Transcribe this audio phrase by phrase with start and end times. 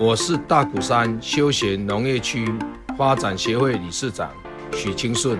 [0.00, 2.48] 我是大鼓山休闲农业区
[2.96, 4.30] 发展协会理事长
[4.72, 5.36] 许清顺，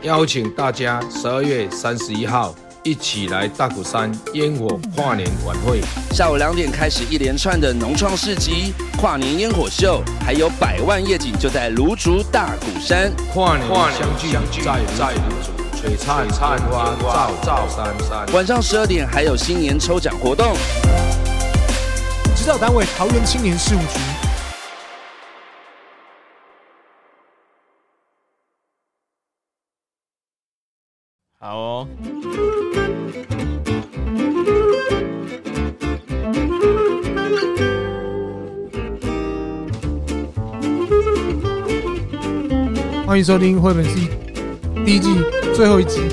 [0.00, 5.82] 邀请大家十二月三十一号一起来大鼓山烟火跨年晚会。
[6.12, 13.12] 下午两点开始一连串的农创市集、跨年烟火秀，还有百万夜景就在芦竹大鼓山。
[13.34, 18.34] 跨年相聚在在芦竹，璀璨璨花照照山山。
[18.34, 20.56] 晚上十二点还有新年抽奖活动。
[22.40, 24.00] 指导单位：桃园青年事务局。
[31.38, 31.86] 好哦。
[43.06, 44.08] 欢迎收听绘本 C
[44.86, 45.14] 第一季
[45.54, 46.08] 最后一集。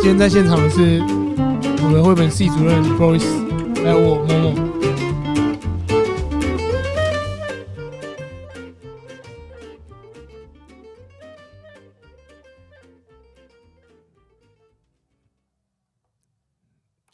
[0.00, 1.23] 今天在现场的是。
[1.86, 3.24] 我的绘本系主任 Boris，
[3.82, 4.54] 还有我默默。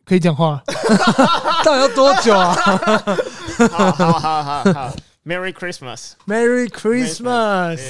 [0.04, 0.60] 可以讲话？
[1.64, 2.52] 到底要多久啊？
[3.70, 4.92] 好好好好好
[5.24, 7.80] ，Merry Christmas，Merry Christmas。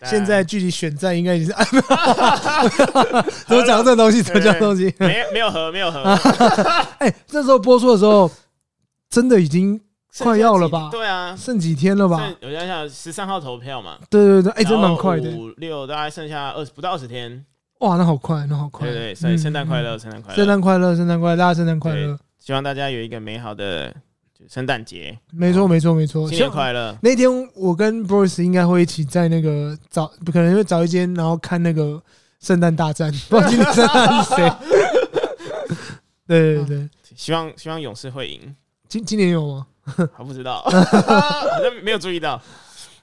[0.02, 1.54] 现在距离选战应该已经是，
[3.46, 4.22] 怎么讲这东西？
[4.22, 4.84] 怎么讲东西？
[4.98, 6.00] 没没有和没有和。
[7.00, 8.30] 哎，这时候播出的时候，
[9.10, 9.78] 真的已经
[10.20, 10.88] 快要了吧？
[10.90, 12.32] 对啊，剩几天了吧？
[12.40, 13.98] 我想想，十三号投票嘛。
[14.08, 15.28] 对对对，哎，真蛮快的。
[15.30, 17.44] 五六大概剩下二十不到二十天。
[17.80, 18.88] 哇，那好快，那好快。
[18.88, 22.18] 对对，所以圣诞快乐，圣诞快乐，圣诞快乐，圣诞快乐，大家圣诞快乐。
[22.38, 23.94] 希望大家有一个美好的。
[24.48, 26.28] 圣诞节，没错，没错，没错。
[26.28, 26.96] 新年快乐！
[27.02, 32.02] 那天我跟 Boris 应该会一起在那个找，可能会找一间，然后看那个
[32.40, 33.12] 圣诞大战。
[33.28, 34.52] 不知道今天圣诞是谁？
[36.26, 38.54] 对对对，希望希望勇士会赢。
[38.88, 39.66] 今今年有吗？
[40.16, 40.70] 还不知道， 好
[41.62, 42.40] 像没有注意到。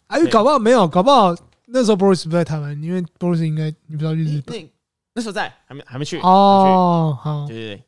[0.08, 4.58] 哎，搞不好没有，搞不好那时候 Boris 不在台湾，因为 Boris 应该你不知道去日本。
[4.60, 4.70] 那
[5.16, 7.18] 那时候在，还没还没去哦。
[7.22, 7.84] 好，对对对。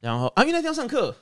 [0.00, 1.14] 然后啊，因为那天要上课。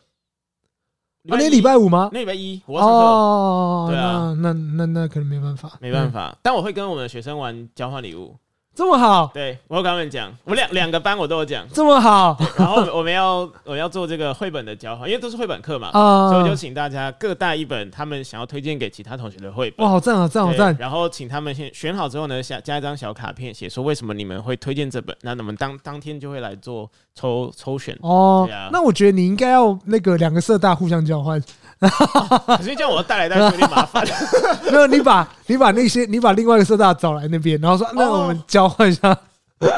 [1.26, 2.10] 那天礼拜五吗？
[2.12, 2.98] 那礼拜一我要上课。
[2.98, 6.36] 哦，对啊，那那那可能没办法，没办法。
[6.42, 8.36] 但我会跟我们的学生玩交换礼物。
[8.76, 12.36] 这么好，对我跟他们讲，我两两个班我都有讲，这么好。
[12.58, 19.86] 然后我们 要我要做这个绘本的交换，因为都是绘本课嘛，所以我就请大家各带一本他们想要推荐给其他同学的绘本。
[19.86, 20.76] 哇，好赞啊，赞好赞！
[20.76, 25.16] 然后请他们先选好之后呢，下加一张小卡片，写说为什么你们会推荐这本。
[25.22, 27.96] 那我们当当天就会来做抽抽选。
[28.02, 31.42] 哦，那我觉得你应该要那个两个色大互相交换。
[31.80, 34.06] 可是这样我带来带去有点麻烦。
[34.70, 39.16] 没有，你把你把那些你把另外一个色大找来那边，然后说那我们交换一下。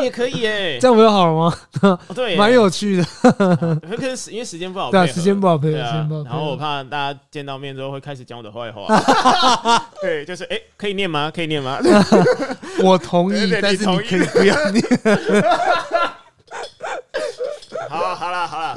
[0.00, 1.98] 也可以哎， 这样不就好了吗？
[2.12, 3.04] 对，蛮有趣的。
[3.22, 5.78] 可是因为时间不好，对啊，时间不好配合。
[5.78, 8.86] 然后我怕大家见到面之后会开始讲我的坏话。
[10.00, 11.30] 对，就是哎，可以念吗？
[11.32, 11.78] 可以念吗？
[12.82, 14.84] 我同意，但是你可以不要念。
[17.90, 18.74] 好，好了，好了。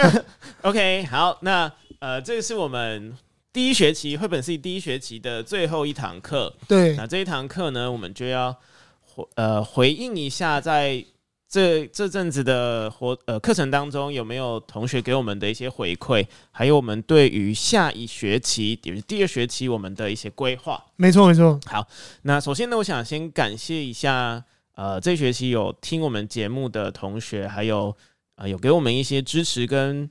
[0.62, 1.70] OK，好，那
[2.00, 3.16] 呃，这是我们
[3.52, 6.54] 第一学期绘本系第一学期的最后一堂课。
[6.66, 8.56] 对，那这一堂课呢，我们就要
[9.00, 9.24] 回。
[9.34, 11.04] 呃，回应一下，在
[11.48, 16.26] 这这阵子的活呃课程当中，有没有同学给我们的一些回馈？
[16.50, 20.84] 还有我们对于下一学期，也就是第二学期，我们的一些规划？
[20.96, 21.58] 没错，没错。
[21.66, 21.86] 好，
[22.22, 24.44] 那首先呢，我想先感谢一下，
[24.74, 27.96] 呃，这学期有听我们节目的同学，还有
[28.38, 30.08] 呃有给我们一些支持跟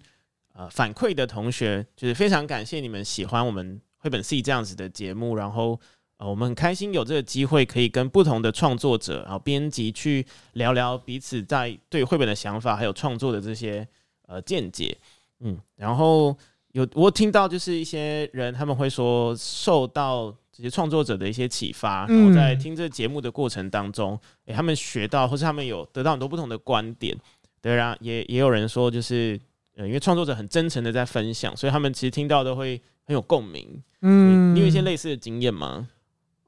[0.54, 5.80] 呃反馈的同学，就是非常感谢你们喜欢我们绘本 C 这样子的节目，然后。
[6.19, 13.88] 呃，我们很开心有这个机会，可以跟不同的创作者，然后编辑去聊聊彼此在对绘本的想法，还有创作的这些
[14.28, 14.98] 呃见解。
[15.42, 16.36] 嗯，然后
[16.72, 27.16] 有我听到就是一些人他们会说受到这些创作者的一些启发，然后在听这节目的过程当中，诶，他们学到或是他们有得到很多不同的观点。
[27.62, 29.39] 对啊，也也有人说就是
[29.75, 33.83] 呃，因为创作者很真诚的在分享，所以他们其实听到都会很有共鸣。
[34.01, 35.88] 嗯，你有一些类似的经验吗？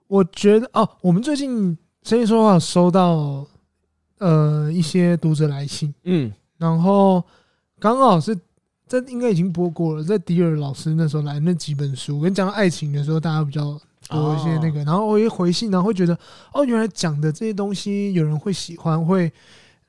[0.07, 3.45] 我觉得哦，我们最近声音说话收到
[4.19, 7.23] 呃一些读者来信，嗯，然后
[7.79, 8.35] 刚好是
[8.87, 13.79] 这应该已经播过了，在迪尔老师那时候来那几本书，跟讲爱情的时候，大家比较
[14.09, 16.17] 多一些那个，然后我一回信，然后会觉得
[16.53, 19.31] 哦，原来讲的这些东西有人会喜欢，会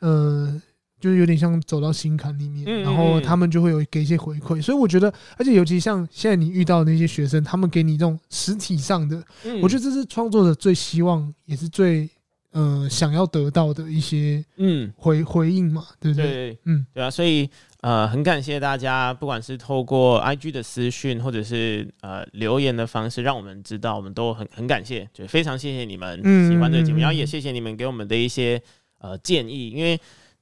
[0.01, 0.61] 呃。
[1.01, 9.25] 就是有点像走到心坎里面，然后他们就会有给一些回馈，所以我觉得，而且尤其像现在你遇到的那些学生，他们给你这种实体上的，
[9.63, 12.07] 我觉得这是创作者最希望也是最
[12.53, 14.93] 呃想要得到的一些嗯。
[14.97, 16.31] 回回应嘛，对不对？
[16.31, 17.49] 对，嗯，对啊，所以
[17.81, 26.19] 呃很感谢大家，不管是透过 IG 的私讯或者是呃留言的方式，让我们知道，我们都很很感谢，就非常谢谢你们
[26.49, 28.61] 喜欢这个节目，然后也谢谢你们给我们的一些
[28.99, 29.99] 呃建议，因为。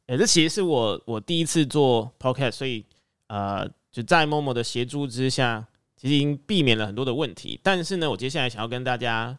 [0.08, 2.82] 哎、欸，这其实是我我第一次做 podcast，所以
[3.26, 5.66] 呃，就在 Momo 的协助之下，
[5.99, 7.60] 其实已经避免了很多的问题。
[7.62, 9.38] 但是呢，我接下来想要跟大家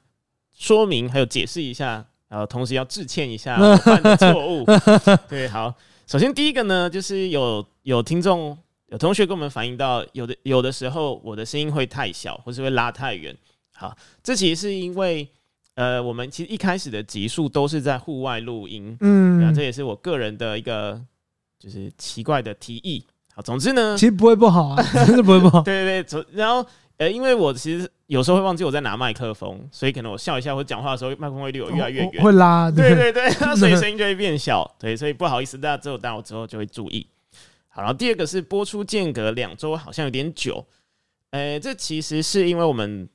[0.56, 4.64] 说明还有解释一下，然后同时要致歉一下我犯的错误。
[5.28, 5.74] 对，好，
[6.06, 8.56] 首先第一个呢，就是有有听众
[8.90, 13.36] 有同学跟我们反映到，有的有的时候我的声音会太小，或是会拉太远。
[13.74, 15.28] 好，这其实是因为。
[15.80, 21.02] 呃，我们其实一开始的集数都是在户外录音，嗯，啊，这也是我个人的一个
[21.58, 23.02] 就是奇怪的提议。
[23.34, 25.62] 好，总之呢，其实不会不好啊， 真的不会不好。
[25.64, 26.66] 对对对，然后
[26.98, 32.70] 呃，因为我其实有时候会忘记我在拿麦克风，所以可能我笑一下或讲话的时候，麦克风会离我越来越远，会拉。
[32.70, 34.70] 对对对，所以声音就会变小。
[34.78, 37.08] 对，所以不好意思，大家之后，但我之后就会注意。
[37.70, 40.66] 好，然后第二个是播出间隔两周，好像有点久。
[41.30, 43.08] 呃，这其实是因为我们。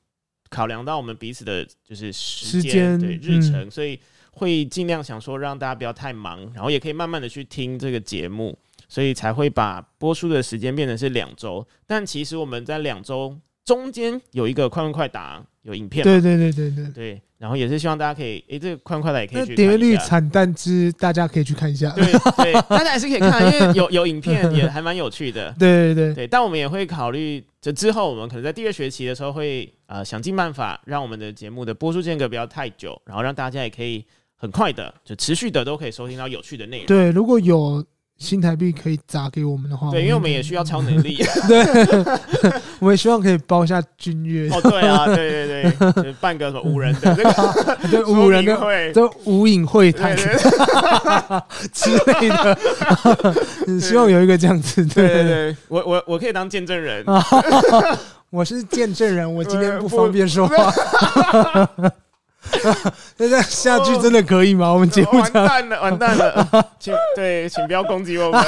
[0.55, 3.99] 考量到我们彼此的就是时间对日程，所以
[4.31, 8.57] 会尽量想说让大家不要太忙，然后也可以慢慢的去听这个节目，
[8.89, 11.67] 所以才会把播出的时间变成是两周。
[11.87, 17.23] 但其实我们在两周中间有一个快问快答，有影片，对对对对对对。
[17.37, 19.55] 然后也是希望大家可以，诶，这个快问快答也可以。
[19.55, 21.91] 点阅率惨淡之，大家可以去看一下。
[21.91, 22.07] 对
[22.37, 25.55] 对，大家还是可以看，因为有有影片也还蛮有趣的。
[25.59, 34.05] 对对对对，但我们也会考虑，这之后我们可能在第二学期的时候会呃想尽办法让我们的节目的播出间隔不要太久，然后让大家也可以
[34.37, 36.87] 很快的就持续的都可以收听到有趣的内容。
[36.87, 37.83] 对，如果有。
[38.25, 41.23] 新台币可以砸给我们的话，对，因为我们也需要超能力。
[41.47, 41.63] 对，
[42.81, 44.49] 我们希望可以包一下君悦。
[44.51, 45.17] 哦， 对啊，对
[45.47, 53.81] 对对，就是办个什么五人的这个，对，五人的会，就无影会谈之类的。
[53.81, 54.85] 希望有一个这样子。
[54.87, 57.05] 对对对，我我我可以当见证人。
[58.31, 60.73] 我是见证人，我今天不方便说话。
[63.17, 64.73] 那这样下去真的可以吗？
[64.73, 66.49] 我们节目完蛋了，完蛋了，
[66.79, 68.45] 请对，请不要攻击我们，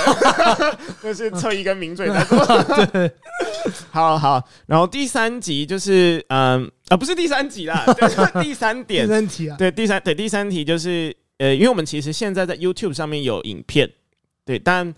[1.03, 2.87] 就是侧翼跟名嘴在说。
[2.93, 3.11] 对，
[3.91, 4.43] 好好。
[4.67, 13.91] 然后第三集就是，嗯啊，不是第三集啦，就是第三点，第三题啊，对，第三对第三题就是，呃，因为我们其实现在在 YouTube 上面有影片，
[14.45, 14.95] 对，但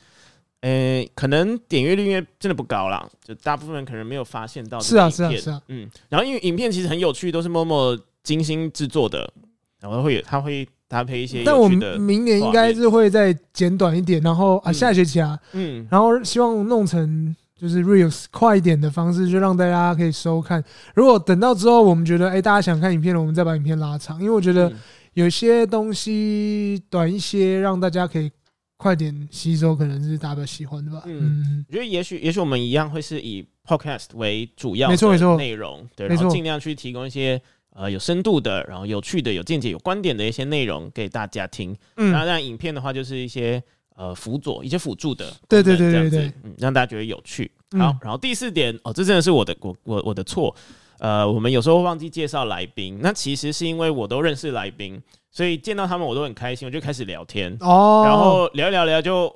[0.60, 4.80] 呃，可能点阅率因为真的不高啦，就大部分人可能没有发现到。
[4.80, 5.88] 是啊，是啊，是啊，嗯。
[6.08, 7.98] 然后因为影片其实很有趣，都是 Momo。
[8.28, 9.32] 精心制作的，
[9.80, 11.42] 然后会有，它会搭配一些。
[11.46, 20.62] 但我们明年应该是会再剪短一点，然后啊，下学期啊，嗯，然后希望弄成就是 reels 快一点的方式，就让大家可以收看。
[20.94, 24.70] 如果等到之后，我们觉得哎，大家想看影片了，我们再把影片拉长，因为我觉得
[25.14, 28.30] 有些东西短一些，让大家可以
[28.76, 31.02] 快点吸收，可能是大家比较喜欢的吧。
[31.06, 37.40] 嗯，我觉得也许也许我们一样会是以 podcast 为主要的没错没错内容，对，然后尽量去提供一些。
[37.78, 41.76] 呃，有深度的，然后有趣的，有见解、有观点的一些内容给大家听。
[41.96, 43.62] 嗯，然后让影片的话，就是一些
[43.94, 47.48] 呃辅佐、一些辅助的，对对对对对，嗯，让大家觉得有趣。
[47.78, 50.52] 好，然后第四点哦，这真的是我的我我我的错。
[50.98, 59.32] 呃，我们有时候忘记介绍来宾，那其实是因为我都认识来宾，所以见到他们我都很开心，我就开始聊天哦，然后聊一聊聊就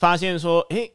[0.00, 0.90] 发现说，哎。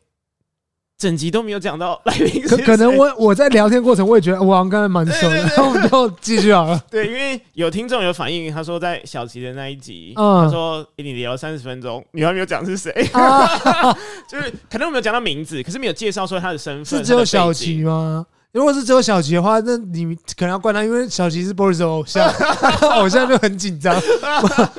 [1.00, 6.78] 整集都没有讲到来宾，可可能我我在聊天过程我也觉得我好像刚才蛮熟的，然后我们就继续好了。
[6.92, 13.48] 对，因为有听众有反映，他说在小齐的那一集，嗯、他说给你聊三十分钟，你还没有讲是谁，啊、
[14.30, 17.00] 就是可能我没有讲到名字，可是没有介绍说他的身份。
[17.00, 18.26] 是只有小齐吗？
[18.52, 22.28] 如果是只有小齐的话，那你可能要怪他，因为小齐是 Boris 的偶像，
[22.98, 23.96] 偶像就很紧张，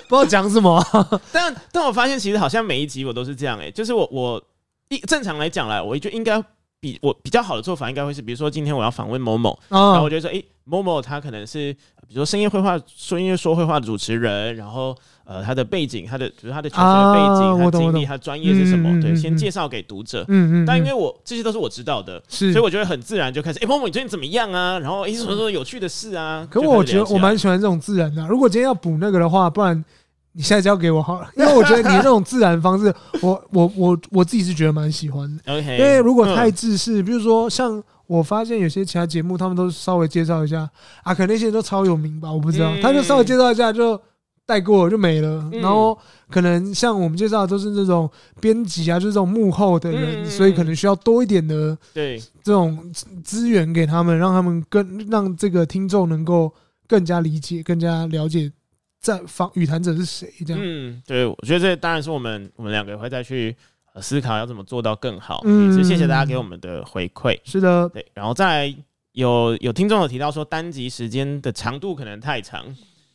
[0.07, 1.21] 不知道讲什么、啊。
[1.33, 4.43] 但但我发现其实好像每一集我都是这样、欸，哎，就是我我。
[4.91, 6.43] 一正常来讲来，我就应该
[6.81, 11.73] 比我比较好的做法，应该会是，比如说今天我要访问某某，然后我就说，诶，某某他可能是，
[12.09, 14.93] 比如说声音绘画、说音乐说绘画的主持人，然后
[15.25, 19.01] 呃，他的背景，他的比如他的求学背景，他的经历，他专业是什么？
[19.01, 20.25] 对，先介绍给读者。
[20.27, 20.67] 嗯嗯。
[20.67, 24.77] 但因为我这些都是我知道的，是，所以我觉得很自然就开始，诶，某某你最近怎么样啊？
[24.81, 26.45] 然后诶，什么什么有趣的事啊？
[26.51, 28.27] 可我觉得我蛮喜欢这种自然的。
[28.27, 29.85] 如果今天要补那个的话，不然。
[30.33, 35.53] 你现在交给我好了，因为我觉得你这种自然方式，我我我我自己是觉得蛮喜欢的。
[35.53, 40.71] OK，因为如果太自式，比如说像我发现有些其他节目，他们都稍微介绍一下
[41.03, 44.01] 啊，可能那些都超有名吧，我不知道，他就稍微介绍一下就
[44.47, 45.51] 带过就没了。
[45.55, 45.99] 然后
[46.31, 48.09] 可能像我们介绍的都是这种
[48.41, 52.79] 编辑啊，就是这种幕后的人，所以可能需要多一点的对这种
[53.25, 56.53] 资源给他们，让他们更让这个听众能够
[56.87, 58.53] 更加理解、更加了解。
[59.01, 60.31] 在防雨谈者是谁？
[60.47, 63.57] 这样，嗯，对，我觉得这当然是我们我们两个会再去
[64.01, 65.41] 思考要怎么做到更好。
[65.45, 67.39] 嗯，也是谢谢大家给我们的回馈。
[67.45, 68.77] 是的，对，然后再来
[69.13, 72.63] 有有听众有提到说单集时间的长度可能太长，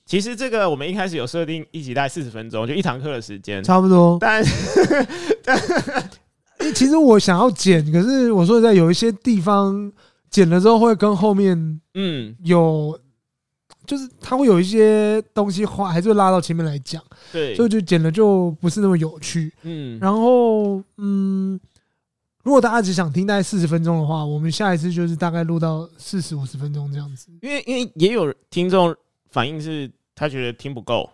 [0.08, 4.18] 其实这个我们一开始有设定一集大概四十分钟，就一堂课的时间，差不多。
[4.20, 4.44] 但
[5.44, 5.56] 但
[6.74, 9.92] 其实我想要剪，可是我说在有一些地方
[10.32, 13.00] 剪了之后会跟后面嗯有。
[13.86, 17.02] 就是他会有一些东西话，还是会拉到前面来讲，
[17.32, 19.54] 对，所以就剪了就不是那么有趣。
[19.64, 21.60] 嗯，然后嗯，
[22.44, 27.28] 如果大家只想听大概四十分钟的话，我们下一次就是大概录到四十五十分钟这样子。
[27.42, 28.96] 因为因为也有听众
[29.30, 31.10] 反映是他觉得听不够，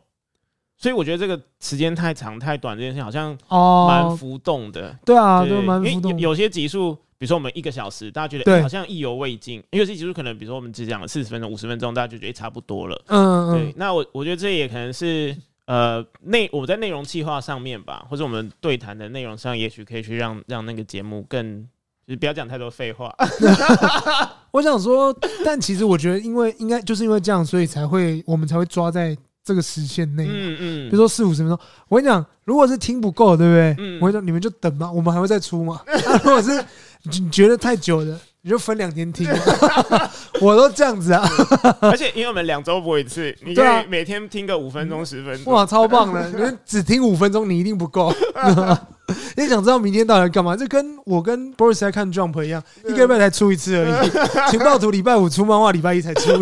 [0.78, 4.98] 所以我觉得这个时间太长太短这件事好像哦蛮浮动的。
[5.06, 6.20] 对啊，对蛮浮动。
[6.20, 6.98] 有些集数。
[7.22, 13.00] 比如说我们一个小时，大家觉得、欸、好像意犹未尽，因为这其实可能，比如说我们只讲了四十分钟、五十分钟，大家就觉得差不多了。
[13.10, 13.54] 嗯嗯。
[13.54, 15.38] 对，那我我觉得这也可能是
[15.68, 21.62] 呃内我在内容计划上面吧，或者我们对谈的内容上，也许可以去让让那个节目更
[22.08, 23.16] 就是不要讲太多废话。
[24.50, 30.25] 我想说，但其实我觉得，因为应该就是因为这样，所以才会我们才会抓在这个时限内。
[30.28, 30.90] 嗯嗯。
[30.90, 33.75] 比如说四五十分钟，我跟你讲，如果是听不够，对不对？
[33.78, 34.00] 嗯。
[34.01, 35.80] 我跟你讲，你们就等吧，我们还会再出嘛。
[35.86, 36.66] 啊、如果是。
[37.03, 39.27] 你觉得太久了，你就分两天听。
[40.41, 41.24] 我都这样子啊，
[41.81, 45.53] 而且因为我们两周播一次，你可以每天听个五分钟、十分钟。
[45.53, 46.29] 哇，超棒的！
[46.34, 48.12] 你只听五分钟，你一定不够。
[49.36, 50.55] 你想知道明天到底要干嘛？
[50.55, 54.50] 就跟我跟 Boris 在看 Jump 一样，一个礼拜才出一次而已。
[54.50, 56.38] 情报图礼拜五出漫画，礼拜一才出？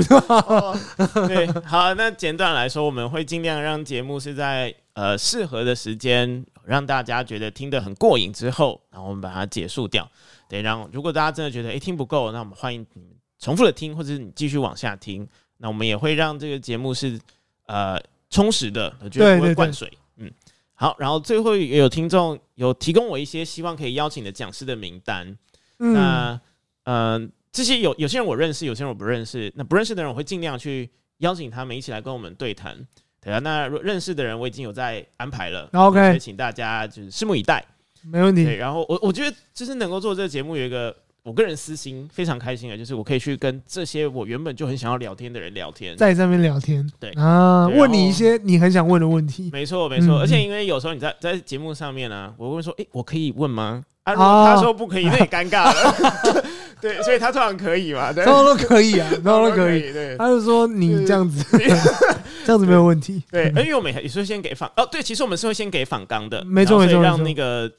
[1.28, 10.08] 对，好，那简短来说，我们会尽量让节目是在呃适合的时间，让大家觉得听得很过瘾之后，然后我们把它结束掉。
[10.50, 15.26] 对，然后如果大家真的觉得诶听不够，那我们欢迎你重复的听，或者是你继续往下听。
[15.58, 17.20] 那我们也会让这个节目是
[17.68, 18.02] 呃
[18.32, 19.92] 充实的，我觉得不会灌水。
[20.18, 20.32] 嗯，
[20.74, 25.38] 好，然后最后也有听众有提供我一些希望可以邀请的讲师的名单。
[25.78, 26.42] 嗯、那
[26.86, 29.54] 呃这些有有些人我认识，有些人我不认识。
[29.56, 32.76] 那不认识的人我会尽量去邀请他们一起来跟我们对谈。
[33.22, 35.70] 对啊，那认识的人我已经有在安排了。
[35.74, 37.64] OK，所以请大家就是拭目以待。
[38.04, 38.46] 没问题。
[38.46, 46.90] 对，然后我我觉得就是能够做这个节目，有一个我个人私心非常开心的，就是我可以去跟这些我原本就很想要聊天的人聊天，在上面聊天。
[47.00, 49.50] 对啊，问你一些你很想问的问题。
[49.52, 50.20] 没错，没错。
[50.20, 53.84] 而且因为有时候你在在节目上面呢、啊，我会问说，哎，我可以问吗？
[54.04, 56.44] 啊，如果他说不可以，那也尴尬了。
[56.82, 58.14] 对，所以他通常可以嘛？
[58.14, 59.92] 对，通常都可以啊，通常都可以。
[59.92, 61.44] 对，他就说你这样子，
[62.50, 63.22] 这样子没有问题。
[63.32, 67.72] 对， 因为我们也是先给访哦，对，其实我们是会先给访纲的，没错没错，让那个。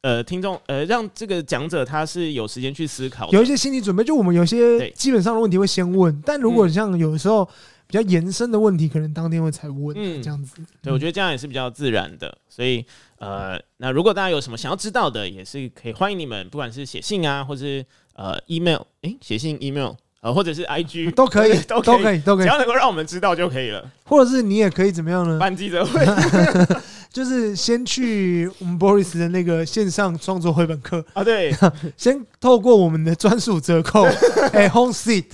[0.00, 4.04] 呃，听众，呃，让这个讲者他是有时间去思考，有一些心理准备。
[4.04, 7.44] 就我们有些基本上的问题会先问，但如果像有时候
[7.86, 10.62] 比较延伸的问题，可能当天会才问，嗯，这样子。
[10.80, 12.32] 对，我觉得这样也是比较自然的。
[12.48, 12.84] 所以，
[13.18, 23.84] 呃，那如果大家有什么想要知道的，也是可以欢迎你们，不管是写信啊，或是呃 email，哎，写信 email，呃，或者是 IG 都可以， 都可以，都可以，只要能够让我们知道就可以了。
[24.04, 25.38] 或者是你也可以怎么样呢？
[25.38, 26.04] 办记者会。
[27.10, 31.54] 就是先去我们 Boris 的那个线上创作绘本课啊，对，
[31.96, 34.04] 先透过我们的专属折扣，
[34.52, 35.24] 哎，Home Seat，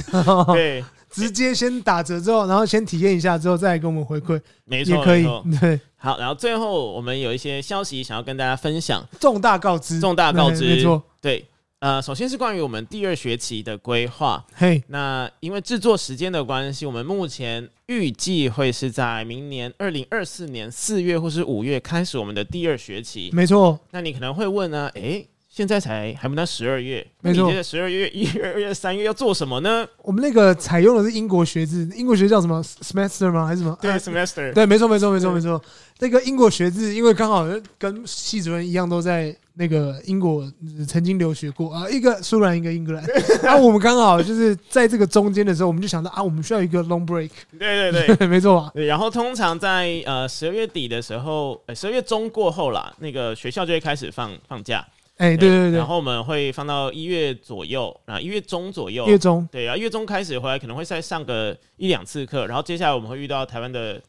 [0.55, 5.27] 对，直接先打折之后，然后先体验一下之后再来跟我们回馈，没错，也可以，
[5.61, 11.45] 对，好，然后最后我们有一些消息想要跟大家分享，重大告知，重大告知，没错，对。
[11.85, 14.43] 呃，首先是关于我们第二学期的规划。
[14.55, 23.29] 嘿，那因为制作时间的关系，我们目前预计会是在明年二零二四年四月或是五月开始我们的第二学期。
[23.35, 23.79] 没错。
[23.91, 24.91] 那你可能会问呢？
[24.95, 27.45] 诶，现在才还不到十二月，没错。
[27.45, 29.87] 你觉得十二月、一月、二月、三月要做什么呢？
[30.03, 33.47] 我们那个采用的是英国学制，英国学叫什么？semester 吗？
[33.47, 33.79] 还是什么？
[33.81, 34.53] 对，semester。
[34.53, 35.63] 对，没错，没错，没错，没错。
[36.01, 37.47] 那个英国学制，因为刚好
[37.79, 39.33] 跟系主任一样，都在。
[39.57, 40.45] 那个英国
[40.85, 43.05] 曾经留学过啊，一个苏格兰，一个英格兰。
[43.41, 47.31] 然后、啊、我们刚好就是在这个中间的时候，我们就想到啊，我们需要一个 long break。
[47.57, 48.73] 对对对， 没错啊。
[48.75, 54.85] 对，然后通常在呃十二月底的时候，十二月中过后啦，那个学校就会开始放放假。
[55.17, 55.79] 哎、欸，对对对，对。
[55.79, 59.07] 然后我们会放到一月左右啊，一月中左右。
[59.07, 59.49] 月中。
[59.51, 62.47] 对啊，一月中开始回来，可能会再上个一两次课。
[62.47, 64.01] 然后接下来我们会遇到台湾的。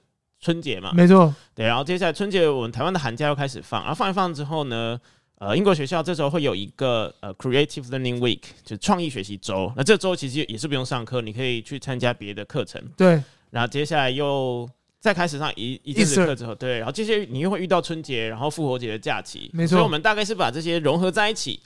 [0.42, 5.00] 春节嘛，没错，对，然后接下来春节我们台湾的寒假又开始放，然后放一放之后呢，
[5.40, 9.72] 呃，英国学校这时候会有一个呃 Creative Learning Week，就是创意学习周。
[9.76, 12.80] 那这周其实也是不用上课，你可以去参加别的课程。
[12.96, 14.70] 对，然后接下来又
[15.06, 19.76] 再开始上一一阵子课之后，对，然后这些你又会遇到春节，然后复活节的假期，没错。
[19.76, 21.60] 所以我们大概是把这些融合在一起。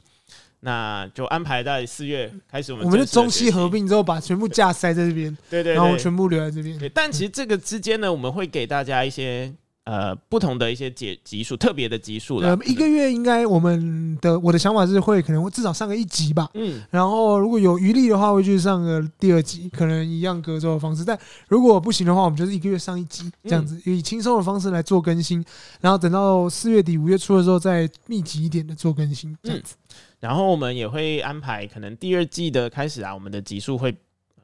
[0.60, 6.78] 那就安排在四月开始，我们我们就中西合并之后，把全部架塞在这边，对，对对，然后全部留在这边。
[6.78, 9.50] 对，但其实这个之间呢，我们会给大家一些
[9.90, 12.50] 呃不同的一些节集数，特别的集数的。
[12.50, 16.48] 呃，一个月应该我们的我的想法是会可能会至少上个一集吧。
[16.54, 21.04] 嗯，然后如果有余力的话，会去上个第二集，可能一样隔周的方式。
[21.04, 21.18] 但
[21.48, 25.44] 如果不行的话，我们就是一个月上一集这样子，以轻松的方式来做更新，
[25.82, 29.76] 然后等到四月底五月初的时候再密集一点的做更新这样子。
[30.20, 33.98] 然后我们也会安排，可能第二季的开始啊，我们的集数会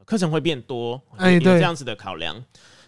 [0.05, 2.43] 课程会变多，哎，有这样子的考量。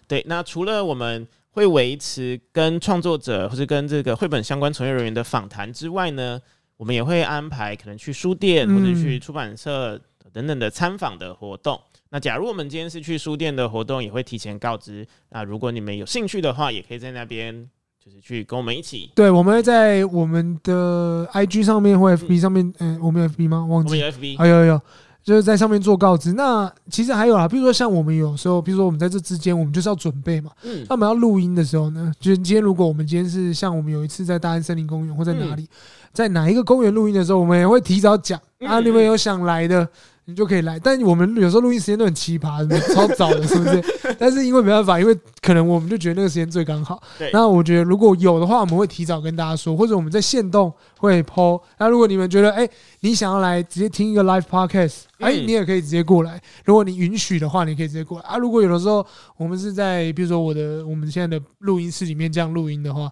[0.07, 6.39] 对，那除了我们会维持跟创作者或是跟这个绘本相关从业人员的访谈之外呢，
[6.77, 9.99] 我们也会安排可能去书店或者去出版社
[10.31, 11.81] 等等的参访的活动。
[12.09, 15.07] 那假如我们今天是去书店的活动，也会提前告知。
[15.31, 17.67] 那如果你们有兴趣的话，也可以在那边。
[17.99, 23.65] 就是去跟我们一起，对，我们会在我们的 IG 上面或 FB 上面，嗯，嗯，我们有 FB 吗？
[23.65, 24.81] 忘记，我们有 FB，有有有，
[25.27, 26.31] 就是在上面做告知。
[26.31, 30.51] 那其实还有啊，比如说像我们有时候，比如说我们在这之间，我们就是要准备嘛。
[30.63, 35.67] 嗯，那我们要录音的时候呢，就是今天如果我们今天是像我们有一次在大安森林公园或在哪里，嗯、
[36.13, 39.85] 在哪一个公园录音的时候，我们也会提早讲、嗯、啊，你们有想来的。
[40.29, 43.81] 你就可以来，但我们有时候录音时间都很奇葩，超早的，是不是？
[44.19, 47.01] 但是因为没办法，因为可能我们就觉得那个时间最刚好。
[47.31, 51.61] 那我觉得如果有的话，我们会提早跟大家说，或者我们在线动会 po。
[51.79, 52.69] 那如果你们觉得，哎，
[52.99, 56.41] 你想要来直接听一个 live podcast，哎，你也可以直接过来。
[56.65, 58.35] 如果你允许的话，你可以直接过来啊。
[58.35, 59.07] 如果有的时候
[59.37, 63.09] 我们是在比如说我的我们现在的录音室里面这样录音的话，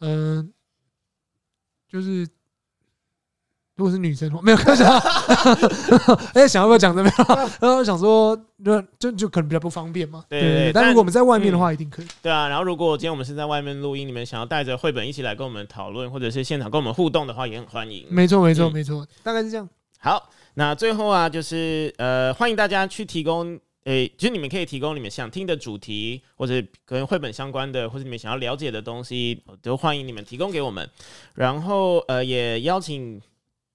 [0.00, 0.52] 嗯，
[1.90, 2.28] 就是。
[3.78, 4.86] 如果是女生的话，没有开玩笑。
[6.34, 7.14] 哎，想要不要讲这边？
[7.60, 10.24] 然后想说，就就就可能比较不方便嘛。
[10.28, 10.72] 对，对，对，对。
[10.72, 12.06] 但如果我们在外面的话，一定可以。
[12.20, 18.04] 对啊，然后如果今天我们是在外面录音，你们想要带着绘本一起来跟我们讨论，或者是现场跟我们互动的话，也很欢迎。
[18.10, 19.68] 没错，没错，没错，大概是这样。
[20.00, 30.90] 好，那最后啊，就是呃，欢迎大家去提供，诶、欸，就是你们可以提供你们想听的主题，或者跟绘本相关的，或者你们想要了解的东西，都欢迎你们提供给我们。
[31.34, 33.22] 然后呃，也邀请。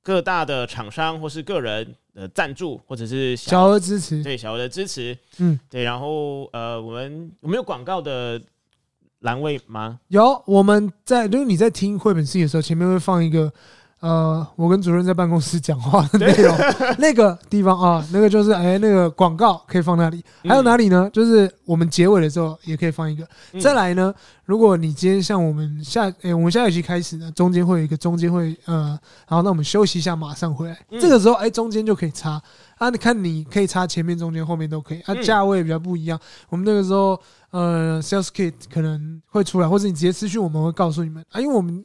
[0.04, 5.84] 各大的厂商或是个人的赞助，或者是小额支持，对小额的支持，嗯，对。
[5.84, 8.39] 然后呃，我们我们有广告的
[9.22, 10.00] 栏位吗？
[10.10, 13.52] 有，我们在，如果你在听绘本戏的时候，前面会放一个。
[14.04, 16.54] 呃，我跟主任在办公室讲话的内容，
[17.00, 20.22] 那个地方啊，那个就是哎，那个广告可以放那里。
[20.44, 21.10] 还有哪里呢？
[21.13, 23.26] 就是我们结尾的时候也可以放一个。
[23.62, 24.13] 再来呢，
[24.44, 30.78] 如果你今天像我们下哎，我们下学期开始呢，中间会有一个中间会呃，然后那我们休息一下，马上回来。
[31.00, 32.42] 这个时候哎，中间就可以插
[32.80, 36.20] 啊，你看你可以插前面、中间、后面都可以啊，价位比较不一样。
[36.50, 37.18] 我们那个时候
[37.52, 41.82] 呃，sales kit 可能会出来，或者你直接私讯我们会告诉你们啊，因为我们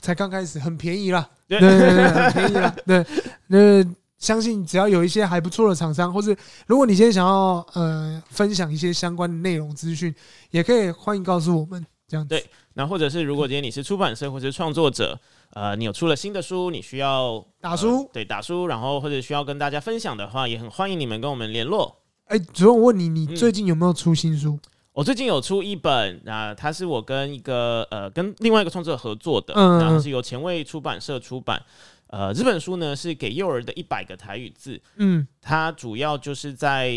[0.00, 1.28] 才刚开始，很便宜啦。
[1.48, 2.76] 对对对，很便宜啦。
[2.86, 3.06] 对，
[3.48, 3.84] 那
[4.18, 10.14] 相信只要有一些还不错的厂商，或是如果你今天想要呃分享一些相关的内容资讯，
[10.50, 12.30] 也可以欢迎告诉我们这样子。
[12.30, 15.18] 对，那或者是如果今天你是出版社或者是创作者，
[15.52, 21.96] 呃，你有出了新的书，你需要打书，呃，对，打书，然后或者需要跟大家分享的话，也很欢迎你们跟我们联络。
[22.24, 24.52] 哎，主任，我问你，你最近有没有出新书？
[24.52, 24.60] 嗯
[24.96, 31.62] 我最近有出一本，那它是我跟一个呃跟另外一个创作者合作的，然后是由前卫出版社出版。
[32.06, 36.90] 呃，这本书呢是给幼儿的一百个台语字，嗯，它主要就是在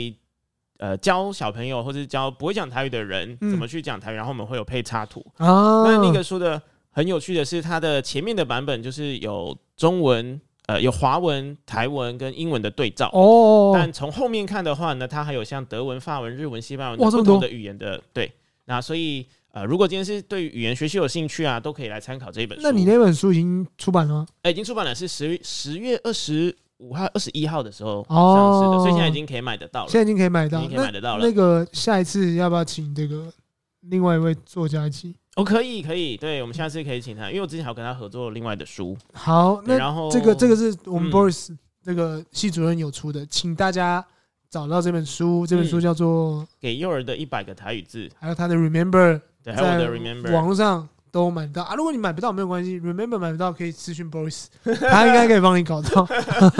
[0.78, 5.22] 呃教小朋友或者教不会讲台语的人怎么去讲台语，然后我们会有配插图。
[5.38, 10.40] 那那个书的很有趣的是，它的前面的版本就是有中文。
[10.70, 18.32] 呃，有华文、台文跟英文的对照哦，但从后面看的话呢，它还有像德文、法文、日文、西班牙文不同的语言的对。
[18.66, 22.64] 那所以呃，如果今天是对语言学习有兴趣啊，都可以来参考这一本书。
[22.64, 24.28] 那你那本书已经出版了吗？
[24.44, 29.90] 哎、欸，已经出版了，是十月十月二十五号、二十一号的时候上市的，所以现在已经可以买得到了。
[29.90, 31.26] 现在已经可以买到，已经可以买得到了。
[31.26, 33.34] 那个下一次要不要请这个
[33.82, 35.16] 另外一位作家一起？
[35.40, 38.98] 哦，可以，可以，对，我们下次可以请他，因为我之前还有跟他合作另外的书。
[39.14, 44.06] 好，那然后这个这个是我们 Boris 这个系主任有出的，请大家
[44.50, 51.76] 找到这本书，这本书叫做《给幼儿的一百个台语字》，还有他的 Remember，对，还有我的 Remember，网络上都买得到啊。
[51.76, 56.06] 如果你买不到没有关系，Remember 买不到可以私讯 Boris， 他应该可以帮你搞到，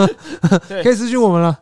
[0.82, 1.60] 可以私讯我们了。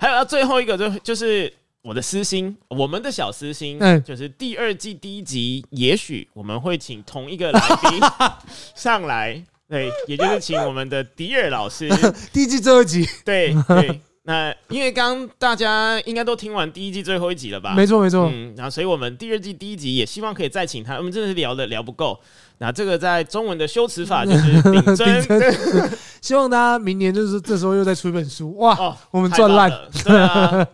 [0.00, 8.00] 还有最后一个就就是我的私心，我们的小私心，嗯就是第二季第一集，也许我们会请同一个来宾
[8.76, 11.88] 上来，对，也就是请我们的迪尔老师，
[12.32, 14.00] 第一季最后一集，对对。
[14.22, 17.74] 那因为刚刚大家应该都听完第一季最后一集了吧？
[17.74, 18.30] 没错没错。
[18.30, 22.20] 嗯，然后所以我们第二季第一集也希望可以再请他，我们真的是聊的聊不够。
[22.58, 25.24] 那这个在中文的修辞法就是顶真，
[26.20, 29.72] 希望大家明年就是这时候又再出一本书，哇，哦、我们赚烂。
[30.04, 30.68] 对啊。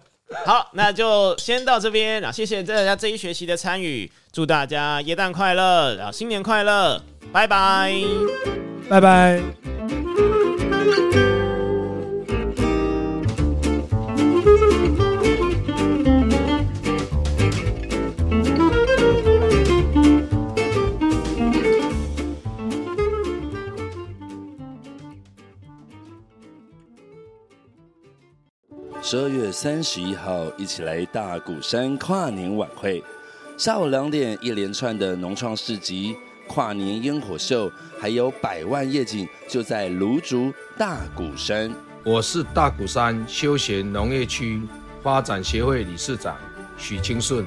[0.45, 7.01] 好，那就先到这边，然后谢谢大家这一学期的参与，祝大家耶诞快乐，然后新年快乐，
[7.33, 7.95] 拜拜，
[8.89, 9.41] 拜拜。
[29.09, 33.01] 十二月三十一号，一起来大鼓山跨年晚会。
[33.57, 36.17] 下午两点，一连串的农创市集、
[36.49, 41.73] 跨年烟火秀，还有百万夜景，就在芦竹大鼓山。
[42.03, 44.61] 我是大鼓山休闲农业区
[45.05, 46.37] 发展协会理事长
[46.77, 47.47] 许清顺，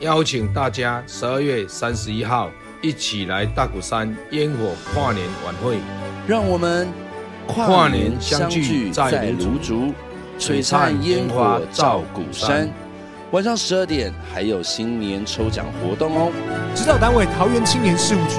[0.00, 2.50] 邀请大家十二月三十一号
[2.82, 5.78] 一起来大鼓山烟火跨年晚会。
[6.28, 6.86] 让我们
[7.46, 9.94] 跨年相聚在芦竹。
[10.40, 12.66] 璀璨烟火照鼓山，
[13.30, 16.32] 晚上十二点还有新年抽奖活动哦！
[16.74, 18.36] 指导单位桃园青年事务局。